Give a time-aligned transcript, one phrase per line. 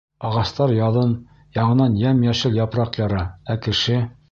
[0.27, 1.11] Ағастар яҙын
[1.59, 3.23] яңынан йәм-йәшел япраҡ яра,
[3.57, 4.03] ә кеше...